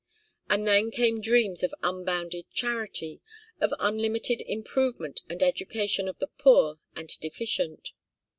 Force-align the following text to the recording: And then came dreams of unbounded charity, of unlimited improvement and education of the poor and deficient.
And 0.49 0.65
then 0.65 0.89
came 0.89 1.21
dreams 1.21 1.61
of 1.61 1.75
unbounded 1.83 2.49
charity, 2.51 3.21
of 3.59 3.71
unlimited 3.77 4.41
improvement 4.47 5.21
and 5.29 5.43
education 5.43 6.07
of 6.07 6.17
the 6.17 6.25
poor 6.39 6.79
and 6.95 7.07
deficient. 7.19 7.89